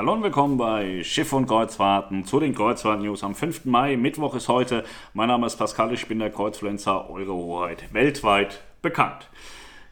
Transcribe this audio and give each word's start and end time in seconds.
Hallo 0.00 0.14
und 0.14 0.22
willkommen 0.22 0.56
bei 0.56 1.04
Schiff 1.04 1.30
und 1.34 1.46
Kreuzfahrten 1.46 2.24
zu 2.24 2.40
den 2.40 2.54
Kreuzfahrt-News 2.54 3.22
am 3.22 3.34
5. 3.34 3.66
Mai. 3.66 3.98
Mittwoch 3.98 4.34
ist 4.34 4.48
heute. 4.48 4.82
Mein 5.12 5.28
Name 5.28 5.46
ist 5.46 5.56
Pascal, 5.56 5.92
ich 5.92 6.08
bin 6.08 6.20
der 6.20 6.30
Kreuzfluencer, 6.30 7.10
eure 7.10 7.34
Hoheit, 7.34 7.84
weltweit 7.92 8.62
bekannt. 8.80 9.28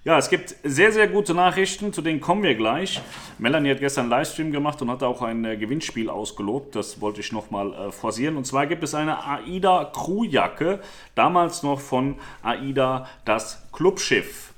Ja, 0.04 0.16
es 0.16 0.30
gibt 0.30 0.54
sehr, 0.64 0.92
sehr 0.92 1.08
gute 1.08 1.34
Nachrichten, 1.34 1.92
zu 1.92 2.00
denen 2.00 2.22
kommen 2.22 2.42
wir 2.42 2.54
gleich. 2.54 3.02
Melanie 3.36 3.72
hat 3.72 3.80
gestern 3.80 4.04
einen 4.04 4.12
Livestream 4.12 4.50
gemacht 4.50 4.80
und 4.80 4.90
hat 4.90 5.02
auch 5.02 5.20
ein 5.20 5.44
äh, 5.44 5.58
Gewinnspiel 5.58 6.08
ausgelobt. 6.08 6.74
Das 6.74 7.02
wollte 7.02 7.20
ich 7.20 7.30
nochmal 7.30 7.74
äh, 7.74 7.92
forcieren. 7.92 8.38
Und 8.38 8.46
zwar 8.46 8.66
gibt 8.66 8.84
es 8.84 8.94
eine 8.94 9.22
AIDA 9.26 9.92
Crewjacke, 9.94 10.80
damals 11.16 11.62
noch 11.62 11.80
von 11.80 12.14
AIDA 12.42 13.06
das 13.26 13.62
Clubschiff. 13.72 14.54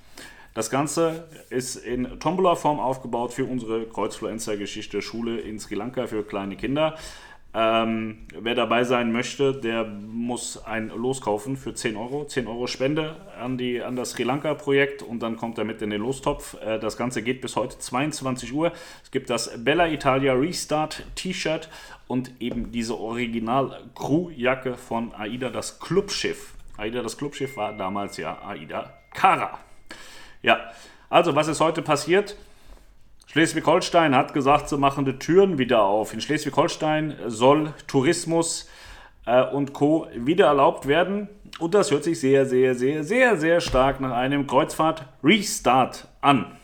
Das 0.52 0.68
Ganze 0.68 1.28
ist 1.48 1.76
in 1.76 2.18
Tombola-Form 2.18 2.80
aufgebaut 2.80 3.32
für 3.32 3.44
unsere 3.44 3.86
Kreuzfluencer-Geschichte 3.86 5.00
Schule 5.00 5.38
in 5.38 5.60
Sri 5.60 5.76
Lanka 5.76 6.08
für 6.08 6.24
kleine 6.24 6.56
Kinder. 6.56 6.96
Ähm, 7.52 8.26
wer 8.38 8.54
dabei 8.54 8.84
sein 8.84 9.10
möchte, 9.10 9.52
der 9.52 9.84
muss 9.84 10.64
ein 10.64 10.88
Los 10.88 11.20
kaufen 11.20 11.56
für 11.56 11.74
10 11.74 11.96
Euro. 11.96 12.24
10 12.24 12.46
Euro 12.46 12.68
Spende 12.68 13.16
an, 13.40 13.58
die, 13.58 13.82
an 13.82 13.96
das 13.96 14.10
Sri 14.10 14.22
Lanka-Projekt 14.22 15.02
und 15.02 15.20
dann 15.20 15.36
kommt 15.36 15.58
er 15.58 15.64
mit 15.64 15.82
in 15.82 15.90
den 15.90 16.00
Lostopf. 16.00 16.56
Äh, 16.62 16.78
das 16.78 16.96
Ganze 16.96 17.22
geht 17.22 17.40
bis 17.40 17.56
heute 17.56 17.78
22 17.78 18.52
Uhr. 18.52 18.72
Es 19.02 19.10
gibt 19.10 19.30
das 19.30 19.64
Bella 19.64 19.88
Italia 19.88 20.32
Restart 20.34 21.04
T-Shirt 21.16 21.68
und 22.06 22.32
eben 22.40 22.70
diese 22.70 22.98
Original-Crew-Jacke 22.98 24.76
von 24.76 25.12
AIDA, 25.14 25.50
das 25.50 25.80
Clubschiff. 25.80 26.54
AIDA, 26.76 27.02
das 27.02 27.16
Clubschiff 27.16 27.56
war 27.56 27.76
damals 27.76 28.16
ja 28.16 28.40
AIDA 28.44 28.94
Cara. 29.12 29.58
Ja, 30.42 30.70
also 31.08 31.34
was 31.34 31.48
ist 31.48 31.60
heute 31.60 31.82
passiert? 31.82 32.36
Schleswig-Holstein 33.26 34.14
hat 34.14 34.34
gesagt, 34.34 34.68
sie 34.68 34.76
machen 34.76 35.04
die 35.04 35.18
Türen 35.18 35.58
wieder 35.58 35.82
auf. 35.82 36.12
In 36.12 36.20
Schleswig-Holstein 36.20 37.16
soll 37.26 37.72
Tourismus 37.86 38.68
äh, 39.24 39.44
und 39.44 39.72
Co. 39.72 40.08
wieder 40.14 40.46
erlaubt 40.46 40.86
werden. 40.88 41.28
Und 41.58 41.74
das 41.74 41.90
hört 41.90 42.04
sich 42.04 42.18
sehr, 42.18 42.46
sehr, 42.46 42.74
sehr, 42.74 43.04
sehr, 43.04 43.36
sehr 43.36 43.60
stark 43.60 44.00
nach 44.00 44.12
einem 44.12 44.46
Kreuzfahrt-Restart 44.46 46.08
an. 46.20 46.58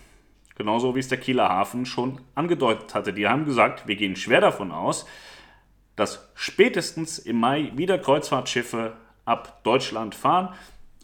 Genauso 0.57 0.95
wie 0.95 1.01
es 1.01 1.09
der 1.09 1.19
Kieler 1.19 1.49
Hafen 1.49 1.87
schon 1.87 2.21
angedeutet 2.35 2.95
hatte. 2.95 3.13
Die 3.13 3.29
haben 3.29 3.45
gesagt, 3.45 3.87
wir 3.87 3.95
gehen 3.95 4.17
schwer 4.17 4.41
davon 4.41 4.73
aus, 4.73 5.07
dass 5.95 6.31
spätestens 6.35 7.19
im 7.19 7.39
Mai 7.39 7.73
wieder 7.77 7.99
Kreuzfahrtschiffe 7.99 8.95
ab 9.25 9.63
Deutschland 9.65 10.15
fahren 10.15 10.55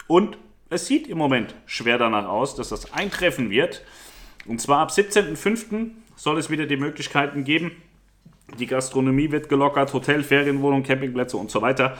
und 0.07 0.37
es 0.73 0.87
sieht 0.87 1.07
im 1.07 1.17
Moment 1.17 1.55
schwer 1.65 1.97
danach 1.97 2.27
aus, 2.27 2.55
dass 2.55 2.69
das 2.69 2.93
eintreffen 2.93 3.49
wird. 3.49 3.83
Und 4.45 4.59
zwar 4.59 4.79
ab 4.79 4.89
17.05. 4.89 5.91
soll 6.15 6.37
es 6.37 6.49
wieder 6.49 6.65
die 6.65 6.77
Möglichkeiten 6.77 7.43
geben. 7.43 7.71
Die 8.59 8.67
Gastronomie 8.67 9.31
wird 9.31 9.49
gelockert, 9.49 9.93
Hotel, 9.93 10.23
Ferienwohnungen, 10.23 10.83
Campingplätze 10.83 11.37
und 11.37 11.49
so 11.49 11.61
weiter 11.61 11.97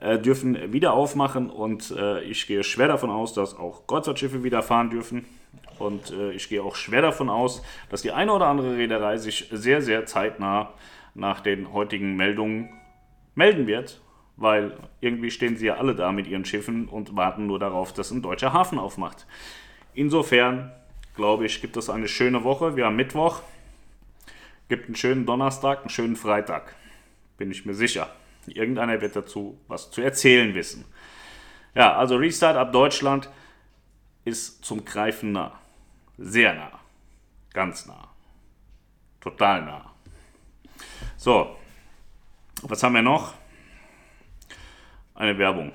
äh, 0.00 0.18
dürfen 0.18 0.72
wieder 0.72 0.92
aufmachen. 0.92 1.50
Und 1.50 1.90
äh, 1.90 2.22
ich 2.22 2.46
gehe 2.46 2.62
schwer 2.62 2.88
davon 2.88 3.10
aus, 3.10 3.32
dass 3.32 3.56
auch 3.56 3.86
Kreuzfahrtschiffe 3.86 4.44
wieder 4.44 4.62
fahren 4.62 4.90
dürfen. 4.90 5.24
Und 5.78 6.12
äh, 6.12 6.32
ich 6.32 6.48
gehe 6.48 6.62
auch 6.62 6.76
schwer 6.76 7.02
davon 7.02 7.28
aus, 7.28 7.62
dass 7.90 8.02
die 8.02 8.12
eine 8.12 8.32
oder 8.32 8.46
andere 8.46 8.76
Reederei 8.76 9.16
sich 9.16 9.48
sehr, 9.50 9.82
sehr 9.82 10.06
zeitnah 10.06 10.72
nach 11.14 11.40
den 11.40 11.72
heutigen 11.72 12.16
Meldungen 12.16 12.70
melden 13.34 13.66
wird 13.66 14.00
weil 14.36 14.76
irgendwie 15.00 15.30
stehen 15.30 15.56
sie 15.56 15.66
ja 15.66 15.76
alle 15.76 15.94
da 15.94 16.12
mit 16.12 16.26
ihren 16.26 16.44
Schiffen 16.44 16.88
und 16.88 17.16
warten 17.16 17.46
nur 17.46 17.58
darauf, 17.58 17.92
dass 17.92 18.10
ein 18.10 18.22
deutscher 18.22 18.52
Hafen 18.52 18.78
aufmacht. 18.78 19.26
Insofern, 19.94 20.72
glaube 21.14 21.46
ich, 21.46 21.60
gibt 21.60 21.76
es 21.76 21.90
eine 21.90 22.08
schöne 22.08 22.44
Woche. 22.44 22.76
Wir 22.76 22.86
haben 22.86 22.96
Mittwoch, 22.96 23.40
gibt 24.68 24.86
einen 24.86 24.96
schönen 24.96 25.26
Donnerstag, 25.26 25.80
einen 25.80 25.90
schönen 25.90 26.16
Freitag. 26.16 26.74
Bin 27.36 27.50
ich 27.50 27.66
mir 27.66 27.74
sicher. 27.74 28.08
Irgendeiner 28.46 29.00
wird 29.00 29.14
dazu 29.14 29.58
was 29.68 29.90
zu 29.90 30.00
erzählen 30.00 30.54
wissen. 30.54 30.84
Ja, 31.74 31.96
also 31.96 32.16
Restart 32.16 32.56
ab 32.56 32.72
Deutschland 32.72 33.30
ist 34.24 34.64
zum 34.64 34.84
Greifen 34.84 35.32
nah. 35.32 35.58
Sehr 36.18 36.54
nah. 36.54 36.80
Ganz 37.52 37.86
nah. 37.86 38.08
Total 39.20 39.62
nah. 39.62 39.92
So, 41.16 41.56
was 42.62 42.82
haben 42.82 42.94
wir 42.94 43.02
noch? 43.02 43.34
Eine 45.22 45.38
Werbung. 45.38 45.70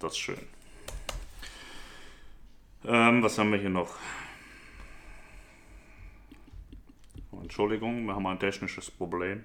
Das 0.00 0.14
ist 0.14 0.18
schön. 0.18 0.40
Ähm, 2.84 3.22
was 3.22 3.38
haben 3.38 3.52
wir 3.52 3.60
hier 3.60 3.70
noch? 3.70 3.94
Entschuldigung, 7.40 8.06
wir 8.06 8.16
haben 8.16 8.26
ein 8.26 8.40
technisches 8.40 8.90
Problem. 8.90 9.44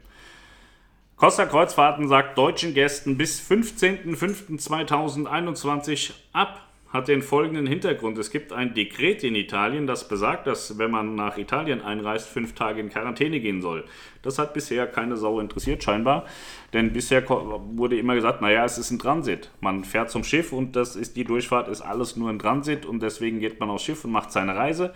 Costa 1.18 1.46
Kreuzfahrten 1.46 2.08
sagt 2.08 2.36
deutschen 2.36 2.74
Gästen 2.74 3.16
bis 3.16 3.48
15.05.2021 3.48 6.14
ab 6.32 6.73
hat 6.94 7.08
den 7.08 7.24
folgenden 7.24 7.66
Hintergrund. 7.66 8.20
Es 8.20 8.30
gibt 8.30 8.54
ein 8.54 8.76
Dekret 8.76 9.24
in 9.24 9.34
Italien, 9.34 9.88
das 9.88 10.08
besagt, 10.08 10.46
dass 10.46 10.78
wenn 10.78 10.92
man 10.92 11.16
nach 11.16 11.40
Italien 11.40 11.82
einreist, 11.82 12.30
fünf 12.30 12.54
Tage 12.54 12.80
in 12.80 12.90
Quarantäne 12.90 13.40
gehen 13.40 13.64
soll. 13.64 13.84
Das 14.22 14.38
hat 14.38 14.54
bisher 14.54 14.86
keine 14.86 15.18
Sau 15.18 15.40
interessiert, 15.40 15.84
scheinbar. 15.84 16.26
Denn 16.72 16.94
bisher 16.94 17.28
wurde 17.28 17.98
immer 17.98 18.14
gesagt, 18.14 18.42
naja, 18.42 18.64
es 18.64 18.78
ist 18.78 18.92
ein 18.92 19.00
Transit. 19.00 19.50
Man 19.60 19.84
fährt 19.84 20.12
zum 20.12 20.24
Schiff 20.24 20.54
und 20.54 20.76
das 20.76 20.96
ist 20.96 21.18
die 21.18 21.24
Durchfahrt, 21.24 21.68
ist 21.68 21.82
alles 21.82 22.16
nur 22.16 22.30
ein 22.30 22.38
Transit 22.38 22.86
und 22.86 23.02
deswegen 23.02 23.40
geht 23.40 23.60
man 23.60 23.72
aufs 23.72 23.84
Schiff 23.84 24.06
und 24.06 24.12
macht 24.12 24.32
seine 24.32 24.56
Reise. 24.56 24.94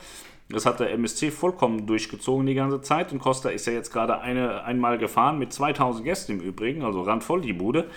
Das 0.50 0.68
hat 0.68 0.80
der 0.80 0.92
MSC 0.92 1.32
vollkommen 1.32 1.88
durchgezogen 1.88 2.46
die 2.46 2.54
ganze 2.54 2.80
Zeit 2.82 3.12
und 3.12 3.20
Costa 3.20 3.50
ist 3.50 3.66
ja 3.66 3.74
jetzt 3.74 3.92
gerade 3.92 4.22
eine, 4.22 4.64
einmal 4.64 4.98
gefahren 5.00 5.40
mit 5.40 5.52
2000 5.52 6.06
Gästen 6.06 6.34
im 6.34 6.42
Übrigen, 6.42 6.84
also 6.84 7.02
randvoll 7.02 7.42
die 7.42 7.54
Bude. 7.54 7.90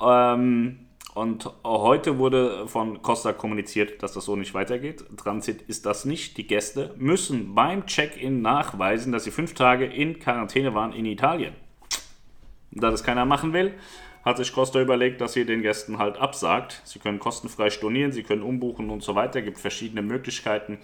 Ähm, 0.00 0.78
und 1.14 1.48
heute 1.64 2.18
wurde 2.18 2.66
von 2.66 3.00
Costa 3.00 3.32
kommuniziert, 3.32 4.02
dass 4.02 4.12
das 4.12 4.24
so 4.24 4.34
nicht 4.34 4.52
weitergeht. 4.52 5.04
Transit 5.16 5.62
ist 5.62 5.86
das 5.86 6.04
nicht. 6.04 6.36
Die 6.36 6.46
Gäste 6.46 6.92
müssen 6.96 7.54
beim 7.54 7.86
Check-in 7.86 8.42
nachweisen, 8.42 9.12
dass 9.12 9.22
sie 9.22 9.30
fünf 9.30 9.54
Tage 9.54 9.86
in 9.86 10.18
Quarantäne 10.18 10.74
waren 10.74 10.92
in 10.92 11.06
Italien. 11.06 11.54
Da 12.72 12.90
das 12.90 13.04
keiner 13.04 13.24
machen 13.24 13.52
will, 13.52 13.74
hat 14.24 14.38
sich 14.38 14.52
Costa 14.52 14.80
überlegt, 14.80 15.20
dass 15.20 15.34
sie 15.34 15.44
den 15.44 15.62
Gästen 15.62 15.98
halt 15.98 16.16
absagt. 16.16 16.82
Sie 16.84 16.98
können 16.98 17.20
kostenfrei 17.20 17.70
stornieren, 17.70 18.10
sie 18.10 18.24
können 18.24 18.42
umbuchen 18.42 18.90
und 18.90 19.04
so 19.04 19.14
weiter. 19.14 19.38
Es 19.38 19.44
gibt 19.44 19.58
verschiedene 19.58 20.02
Möglichkeiten. 20.02 20.78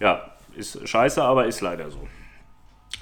Ja, 0.00 0.32
ist 0.56 0.88
scheiße, 0.88 1.22
aber 1.22 1.46
ist 1.46 1.60
leider 1.60 1.92
so. 1.92 2.08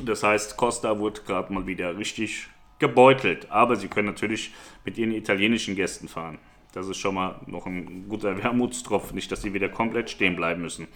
Das 0.03 0.23
heißt, 0.23 0.59
Costa 0.59 0.99
wurde 0.99 1.23
gerade 1.23 1.51
mal 1.53 1.67
wieder 1.67 1.97
richtig 1.97 2.49
gebeutelt. 2.79 3.51
Aber 3.51 3.77
sie 3.77 3.89
können 3.89 4.09
natürlich 4.09 4.53
mit 4.85 4.99
ihren 4.99 5.13
italienischen 5.13 5.77
Gästen 5.77 6.09
fahren. 6.09 6.39
Das 6.73 6.89
ist 6.89 6.99
schon 6.99 7.15
mal 7.15 7.41
noch 7.47 7.65
ein 7.67 8.07
guter 8.09 8.43
Wermutstropfen, 8.43 9.15
nicht, 9.15 9.33
dass 9.33 9.41
sie 9.41 9.55
wieder 9.55 9.71
komplett 9.71 10.11
stehen 10.11 10.37
bleiben 10.37 10.61
müssen. 10.61 10.89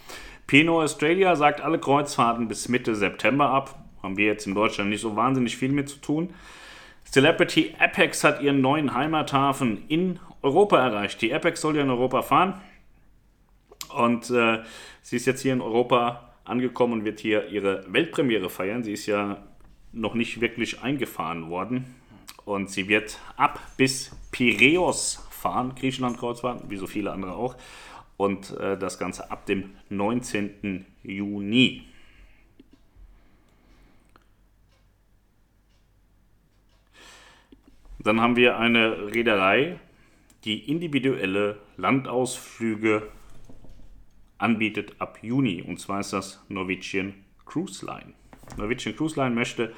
Pino 0.45 0.81
Australia 0.81 1.35
sagt 1.35 1.61
alle 1.61 1.79
Kreuzfahrten 1.79 2.47
bis 2.47 2.69
Mitte 2.69 2.93
September 2.95 3.49
ab. 3.49 3.83
Haben 4.03 4.17
wir 4.17 4.25
jetzt 4.25 4.45
in 4.45 4.53
Deutschland 4.53 4.89
nicht 4.89 5.01
so 5.01 5.15
wahnsinnig 5.15 5.57
viel 5.57 5.71
mit 5.71 5.89
zu 5.89 5.97
tun. 5.97 6.33
Celebrity 7.05 7.73
Apex 7.79 8.23
hat 8.23 8.41
ihren 8.41 8.61
neuen 8.61 8.93
Heimathafen 8.93 9.83
in 9.87 10.19
Europa 10.41 10.79
erreicht. 10.79 11.21
Die 11.21 11.33
Apex 11.33 11.61
soll 11.61 11.75
ja 11.75 11.81
in 11.81 11.89
Europa 11.89 12.21
fahren. 12.21 12.61
Und 13.95 14.29
äh, 14.29 14.59
sie 15.01 15.17
ist 15.17 15.25
jetzt 15.25 15.41
hier 15.41 15.53
in 15.53 15.61
Europa 15.61 16.33
angekommen 16.45 16.93
und 16.93 17.05
wird 17.05 17.19
hier 17.19 17.49
ihre 17.49 17.85
Weltpremiere 17.91 18.49
feiern. 18.49 18.83
Sie 18.83 18.93
ist 18.93 19.07
ja 19.07 19.43
noch 19.93 20.13
nicht 20.13 20.41
wirklich 20.41 20.81
eingefahren 20.81 21.49
worden. 21.49 21.95
Und 22.45 22.69
sie 22.69 22.87
wird 22.87 23.19
ab 23.37 23.59
bis 23.77 24.15
Piräus 24.31 25.27
fahren, 25.29 25.75
Griechenland-Kreuzfahrt, 25.75 26.69
wie 26.69 26.77
so 26.77 26.87
viele 26.87 27.11
andere 27.11 27.33
auch. 27.33 27.55
Und 28.17 28.51
äh, 28.57 28.77
das 28.77 28.99
Ganze 28.99 29.31
ab 29.31 29.45
dem 29.45 29.71
19. 29.89 30.85
Juni. 31.03 31.83
Dann 37.99 38.19
haben 38.19 38.35
wir 38.35 38.57
eine 38.57 39.13
Reederei, 39.13 39.79
die 40.43 40.69
individuelle 40.69 41.59
Landausflüge 41.77 43.07
anbietet 44.39 44.95
ab 44.99 45.19
Juni. 45.21 45.61
Und 45.61 45.79
zwar 45.79 45.99
ist 45.99 46.13
das 46.13 46.43
Norwegian 46.49 47.13
Cruise 47.45 47.85
Line. 47.85 48.13
Norwegian 48.57 48.95
Cruise 48.95 49.19
Line 49.19 49.35
möchte 49.35 49.73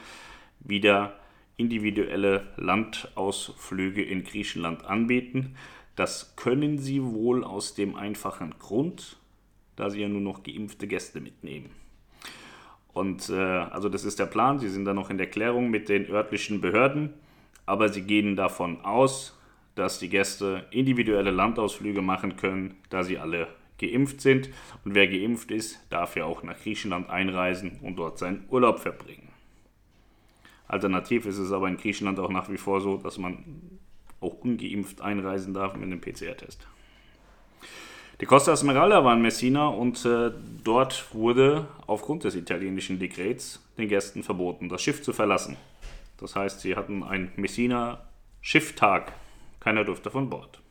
wieder 0.59 1.19
individuelle 1.57 2.47
Landausflüge 2.57 4.03
in 4.03 4.23
Griechenland 4.23 4.85
anbieten. 4.85 5.55
Das 5.95 6.35
können 6.35 6.79
sie 6.79 7.03
wohl 7.03 7.43
aus 7.43 7.75
dem 7.75 7.95
einfachen 7.95 8.55
Grund, 8.57 9.17
da 9.75 9.89
sie 9.89 10.01
ja 10.01 10.07
nur 10.07 10.21
noch 10.21 10.43
geimpfte 10.43 10.87
Gäste 10.87 11.21
mitnehmen. 11.21 11.69
Und 12.93 13.29
äh, 13.29 13.33
also 13.35 13.89
das 13.89 14.05
ist 14.05 14.19
der 14.19 14.25
Plan. 14.25 14.59
Sie 14.59 14.69
sind 14.69 14.85
da 14.85 14.93
noch 14.93 15.09
in 15.09 15.17
der 15.17 15.29
Klärung 15.29 15.69
mit 15.69 15.89
den 15.89 16.09
örtlichen 16.09 16.61
Behörden, 16.61 17.13
aber 17.65 17.89
sie 17.89 18.03
gehen 18.03 18.35
davon 18.35 18.81
aus, 18.81 19.39
dass 19.75 19.99
die 19.99 20.09
Gäste 20.09 20.65
individuelle 20.71 21.31
Landausflüge 21.31 22.01
machen 22.01 22.35
können, 22.35 22.75
da 22.89 23.03
sie 23.03 23.17
alle 23.17 23.47
geimpft 23.77 24.21
sind. 24.21 24.49
Und 24.85 24.95
wer 24.95 25.07
geimpft 25.07 25.51
ist, 25.51 25.79
darf 25.89 26.15
ja 26.15 26.25
auch 26.25 26.43
nach 26.43 26.59
Griechenland 26.59 27.09
einreisen 27.09 27.79
und 27.81 27.97
dort 27.97 28.17
seinen 28.17 28.45
Urlaub 28.49 28.79
verbringen. 28.79 29.29
Alternativ 30.67 31.25
ist 31.25 31.37
es 31.37 31.51
aber 31.51 31.67
in 31.67 31.77
Griechenland 31.77 32.19
auch 32.19 32.29
nach 32.29 32.49
wie 32.49 32.57
vor 32.57 32.81
so, 32.81 32.97
dass 32.97 33.17
man 33.17 33.43
auch 34.21 34.33
ungeimpft 34.41 35.01
einreisen 35.01 35.53
darf 35.53 35.75
mit 35.75 35.83
einem 35.83 36.01
PCR-Test. 36.01 36.65
Die 38.21 38.25
Costa 38.25 38.55
Smeralda 38.55 39.03
war 39.03 39.15
in 39.15 39.21
Messina 39.21 39.67
und 39.67 40.05
äh, 40.05 40.31
dort 40.63 41.13
wurde 41.13 41.67
aufgrund 41.87 42.23
des 42.23 42.35
italienischen 42.35 42.97
Dekrets 42.97 43.61
den 43.77 43.89
Gästen 43.89 44.23
verboten, 44.23 44.69
das 44.69 44.81
Schiff 44.81 45.03
zu 45.03 45.13
verlassen. 45.13 45.57
Das 46.17 46.35
heißt, 46.35 46.61
sie 46.61 46.75
hatten 46.75 47.03
einen 47.03 47.31
Messina 47.35 48.07
Schifftag. 48.39 49.13
Keiner 49.59 49.83
durfte 49.83 50.09
von 50.09 50.29
Bord. 50.29 50.62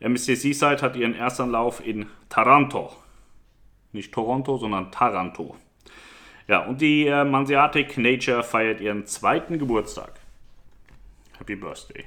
MSC 0.00 0.34
Seaside 0.34 0.82
hat 0.82 0.96
ihren 0.96 1.14
Erstanlauf 1.14 1.84
in 1.84 2.06
Taranto. 2.28 2.92
Nicht 3.92 4.12
Toronto, 4.12 4.58
sondern 4.58 4.92
Taranto. 4.92 5.56
Ja, 6.48 6.64
und 6.64 6.80
die 6.80 7.06
äh, 7.06 7.24
Manseatic 7.24 7.96
Nature 7.98 8.42
feiert 8.42 8.80
ihren 8.80 9.06
zweiten 9.06 9.58
Geburtstag. 9.58 10.12
Happy 11.38 11.56
Birthday. 11.56 12.04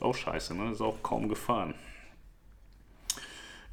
Auch 0.00 0.14
scheiße, 0.14 0.54
ne? 0.56 0.72
Ist 0.72 0.80
auch 0.80 1.00
kaum 1.02 1.28
gefahren. 1.28 1.74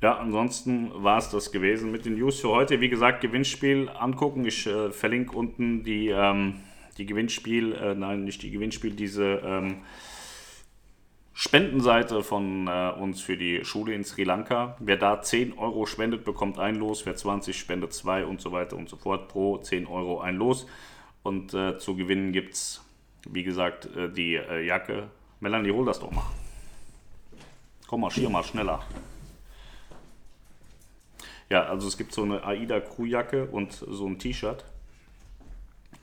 Ja, 0.01 0.17
ansonsten 0.17 0.91
war 1.03 1.17
es 1.17 1.29
das 1.29 1.51
gewesen 1.51 1.91
mit 1.91 2.05
den 2.05 2.15
News 2.15 2.39
für 2.39 2.49
heute. 2.49 2.79
Wie 2.79 2.87
gesagt, 2.89 3.21
Gewinnspiel 3.21 3.89
angucken. 3.89 4.45
Ich 4.45 4.65
äh, 4.67 4.91
verlinke 4.91 5.35
unten 5.35 5.83
die, 5.83 6.09
ähm, 6.09 6.61
die 6.97 7.05
Gewinnspiel, 7.05 7.73
äh, 7.73 7.95
nein, 7.95 8.23
nicht 8.23 8.41
die 8.43 8.51
Gewinnspiel, 8.51 8.91
diese 8.91 9.41
ähm, 9.43 9.77
Spendenseite 11.33 12.23
von 12.23 12.67
äh, 12.67 12.91
uns 12.99 13.21
für 13.21 13.37
die 13.37 13.63
Schule 13.63 13.93
in 13.93 14.03
Sri 14.03 14.23
Lanka. 14.23 14.75
Wer 14.79 14.97
da 14.97 15.21
10 15.21 15.57
Euro 15.57 15.85
spendet, 15.85 16.25
bekommt 16.25 16.59
ein 16.59 16.75
Los. 16.75 17.05
Wer 17.05 17.15
20 17.15 17.57
spendet, 17.57 17.93
zwei 17.93 18.25
und 18.25 18.41
so 18.41 18.51
weiter 18.51 18.75
und 18.75 18.89
so 18.89 18.97
fort. 18.97 19.29
Pro 19.29 19.57
10 19.57 19.87
Euro 19.87 20.19
ein 20.19 20.35
Los. 20.35 20.67
Und 21.23 21.53
äh, 21.53 21.77
zu 21.77 21.95
gewinnen 21.95 22.31
gibt 22.33 22.53
es, 22.53 22.83
wie 23.29 23.43
gesagt, 23.43 23.85
äh, 23.95 24.09
die 24.09 24.35
äh, 24.35 24.65
Jacke. 24.65 25.09
Melanie, 25.39 25.71
hol 25.71 25.85
das 25.85 25.99
doch 25.99 26.11
mal. 26.11 26.25
Komm, 27.87 28.01
marschier 28.01 28.29
mal 28.29 28.43
schneller. 28.43 28.83
Ja, 31.49 31.63
also 31.63 31.87
es 31.87 31.97
gibt 31.97 32.13
so 32.13 32.23
eine 32.23 32.43
AIDA 32.43 32.79
Crewjacke 32.79 33.45
und 33.45 33.73
so 33.73 34.05
ein 34.05 34.19
T-Shirt. 34.19 34.63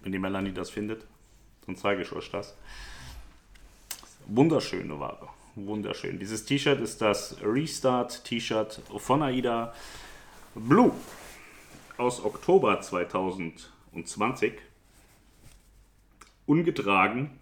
Wenn 0.02 0.12
die 0.12 0.18
Melanie 0.18 0.52
das 0.52 0.70
findet, 0.70 1.06
dann 1.66 1.76
zeige 1.76 2.02
ich 2.02 2.12
euch 2.12 2.30
das. 2.30 2.56
Wunderschöne 4.26 4.98
Ware. 4.98 5.28
Wunderschön. 5.54 6.18
Dieses 6.18 6.44
T-Shirt 6.44 6.80
ist 6.80 7.00
das 7.00 7.36
Restart 7.42 8.24
T-Shirt 8.24 8.82
von 8.98 9.22
AIDA 9.22 9.72
Blue 10.54 10.92
aus 11.96 12.24
Oktober 12.24 12.80
2020. 12.80 14.54
Ungetragen, 16.46 17.38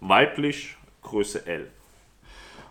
weiblich, 0.00 0.76
Größe 1.02 1.46
L. 1.46 1.70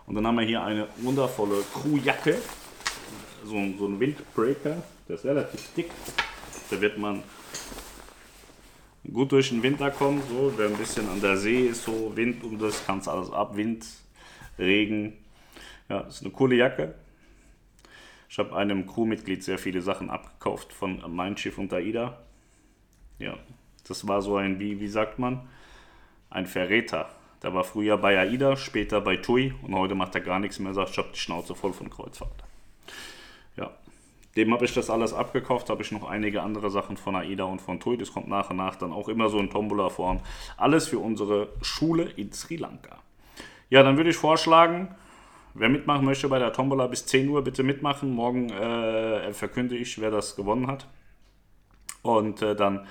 Und 0.05 0.15
dann 0.15 0.27
haben 0.27 0.37
wir 0.37 0.45
hier 0.45 0.63
eine 0.63 0.87
wundervolle 0.97 1.63
Crewjacke 1.73 2.37
so, 3.45 3.55
so 3.77 3.87
ein 3.87 3.99
Windbreaker, 3.99 4.83
der 5.07 5.15
ist 5.15 5.25
relativ 5.25 5.73
dick. 5.75 5.91
Da 6.69 6.79
wird 6.79 6.97
man 6.97 7.23
gut 9.11 9.31
durch 9.31 9.49
den 9.49 9.63
Winter 9.63 9.91
kommen. 9.91 10.21
So, 10.29 10.53
wer 10.55 10.67
ein 10.67 10.77
bisschen 10.77 11.09
an 11.09 11.21
der 11.21 11.37
See 11.37 11.67
ist, 11.67 11.83
so 11.83 12.15
Wind 12.15 12.43
und 12.43 12.61
das 12.61 12.85
kannst 12.85 13.07
alles 13.07 13.31
ab, 13.31 13.55
Wind, 13.55 13.85
Regen. 14.57 15.13
Ja, 15.89 16.01
ist 16.01 16.21
eine 16.21 16.31
coole 16.31 16.55
Jacke. 16.55 16.95
Ich 18.29 18.39
habe 18.39 18.55
einem 18.55 18.87
Crewmitglied 18.87 19.43
sehr 19.43 19.59
viele 19.59 19.81
Sachen 19.81 20.09
abgekauft 20.09 20.73
von 20.73 21.03
Mein 21.07 21.37
Schiff 21.37 21.57
und 21.57 21.73
AIDA. 21.73 22.17
Ja, 23.19 23.37
das 23.87 24.07
war 24.07 24.21
so 24.21 24.37
ein, 24.37 24.59
wie, 24.59 24.79
wie 24.79 24.87
sagt 24.87 25.19
man, 25.19 25.47
ein 26.29 26.47
Verräter. 26.47 27.09
Der 27.43 27.53
war 27.53 27.63
früher 27.63 27.97
bei 27.97 28.17
AIDA, 28.17 28.55
später 28.55 29.01
bei 29.01 29.17
TUI 29.17 29.53
und 29.61 29.75
heute 29.75 29.95
macht 29.95 30.15
er 30.15 30.21
gar 30.21 30.39
nichts 30.39 30.59
mehr, 30.59 30.73
sagt, 30.73 30.91
ich 30.91 30.97
habe 30.97 31.09
die 31.13 31.19
Schnauze 31.19 31.53
voll 31.53 31.73
von 31.73 31.89
Kreuzfahrt. 31.89 32.43
Ja, 33.57 33.71
dem 34.35 34.51
habe 34.51 34.65
ich 34.65 34.73
das 34.73 34.89
alles 34.89 35.13
abgekauft, 35.13 35.69
habe 35.69 35.83
ich 35.83 35.91
noch 35.91 36.09
einige 36.09 36.41
andere 36.41 36.71
Sachen 36.71 36.97
von 36.97 37.15
AIDA 37.15 37.43
und 37.43 37.61
von 37.61 37.79
TUI. 37.79 37.97
Das 37.97 38.11
kommt 38.11 38.27
nach 38.27 38.49
und 38.49 38.57
nach 38.57 38.75
dann 38.75 38.91
auch 38.91 39.07
immer 39.07 39.29
so 39.29 39.39
in 39.39 39.49
Tombola-Form. 39.49 40.21
Alles 40.57 40.87
für 40.87 40.99
unsere 40.99 41.49
Schule 41.61 42.03
in 42.15 42.33
Sri 42.33 42.55
Lanka. 42.55 42.97
Ja, 43.69 43.83
dann 43.83 43.97
würde 43.97 44.09
ich 44.09 44.15
vorschlagen, 44.15 44.95
wer 45.53 45.69
mitmachen 45.69 46.05
möchte 46.05 46.27
bei 46.29 46.39
der 46.39 46.51
Tombola 46.51 46.87
bis 46.87 47.05
10 47.05 47.29
Uhr, 47.29 47.43
bitte 47.43 47.61
mitmachen. 47.61 48.11
Morgen 48.13 48.49
äh, 48.49 49.33
verkünde 49.33 49.75
ich, 49.75 50.01
wer 50.01 50.09
das 50.09 50.35
gewonnen 50.35 50.67
hat. 50.67 50.87
Und 52.01 52.41
äh, 52.41 52.55
dann 52.55 52.87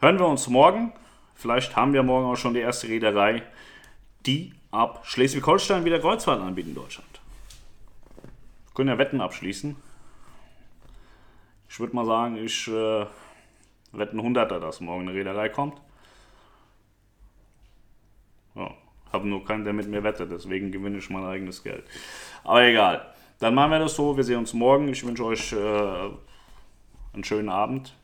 hören 0.00 0.18
wir 0.18 0.26
uns 0.26 0.48
morgen. 0.48 0.92
Vielleicht 1.34 1.76
haben 1.76 1.92
wir 1.92 2.02
morgen 2.02 2.26
auch 2.26 2.36
schon 2.36 2.54
die 2.54 2.60
erste 2.60 2.88
Reederei, 2.88 3.42
die 4.26 4.54
ab 4.72 5.02
Schleswig-Holstein 5.04 5.84
wieder 5.84 6.00
Kreuzfahrt 6.00 6.40
anbietet 6.40 6.70
in 6.70 6.74
Deutschland. 6.74 7.20
Wir 8.22 8.74
können 8.74 8.88
ja 8.88 8.98
Wetten 8.98 9.20
abschließen. 9.20 9.76
Ich 11.74 11.80
würde 11.80 11.96
mal 11.96 12.06
sagen, 12.06 12.36
ich 12.36 12.68
äh, 12.68 13.04
wette 13.90 14.16
ein 14.16 14.22
Hunderter, 14.22 14.60
dass 14.60 14.80
morgen 14.80 15.08
eine 15.08 15.18
Reederei 15.18 15.48
kommt. 15.48 15.76
Ja, 18.54 18.70
habe 19.12 19.26
nur 19.26 19.44
keinen, 19.44 19.64
der 19.64 19.72
mit 19.72 19.88
mir 19.88 20.04
wettet, 20.04 20.30
deswegen 20.30 20.70
gewinne 20.70 20.98
ich 20.98 21.10
mein 21.10 21.24
eigenes 21.24 21.64
Geld. 21.64 21.82
Aber 22.44 22.62
egal. 22.62 23.12
Dann 23.40 23.56
machen 23.56 23.72
wir 23.72 23.80
das 23.80 23.96
so. 23.96 24.16
Wir 24.16 24.22
sehen 24.22 24.38
uns 24.38 24.52
morgen. 24.54 24.86
Ich 24.86 25.04
wünsche 25.04 25.24
euch 25.24 25.52
äh, 25.52 26.10
einen 27.12 27.24
schönen 27.24 27.48
Abend. 27.48 27.96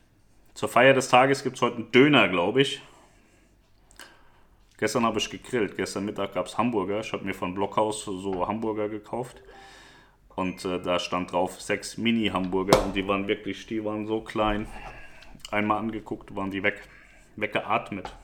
Zur 0.53 0.67
Feier 0.67 0.93
des 0.93 1.07
Tages 1.07 1.41
gibt 1.41 1.55
es 1.55 1.61
heute 1.61 1.77
einen 1.77 1.93
Döner, 1.93 2.27
glaube 2.27 2.63
ich. 2.63 2.81
Gestern 4.79 5.05
habe 5.05 5.19
ich 5.19 5.29
gegrillt. 5.29 5.77
Gestern 5.77 6.03
Mittag 6.03 6.33
gab 6.33 6.47
es 6.47 6.57
Hamburger. 6.57 6.99
Ich 6.99 7.13
habe 7.13 7.23
mir 7.23 7.33
von 7.33 7.55
Blockhaus 7.55 8.03
so 8.03 8.45
Hamburger 8.45 8.89
gekauft. 8.89 9.41
Und 10.35 10.63
äh, 10.65 10.81
da 10.81 10.99
stand 10.99 11.31
drauf 11.31 11.61
sechs 11.61 11.97
Mini-Hamburger 11.97 12.83
und 12.85 12.95
die 12.95 13.07
waren 13.07 13.27
wirklich, 13.27 13.67
die 13.67 13.83
waren 13.83 14.07
so 14.07 14.21
klein. 14.21 14.67
Einmal 15.51 15.79
angeguckt, 15.79 16.35
waren 16.35 16.51
die 16.51 16.63
weg, 16.63 16.81
weggeatmet. 17.35 18.15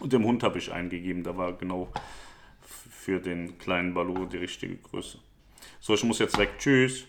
Und 0.00 0.12
dem 0.12 0.24
Hund 0.24 0.42
habe 0.42 0.58
ich 0.58 0.72
eingegeben, 0.72 1.22
da 1.22 1.36
war 1.36 1.52
genau 1.52 1.88
für 2.60 3.20
den 3.20 3.58
kleinen 3.58 3.92
Balu 3.92 4.26
die 4.26 4.38
richtige 4.38 4.76
Größe. 4.76 5.18
So, 5.80 5.94
ich 5.94 6.04
muss 6.04 6.18
jetzt 6.18 6.38
weg. 6.38 6.50
Tschüss. 6.58 7.06